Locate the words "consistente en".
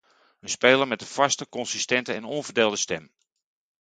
1.49-2.23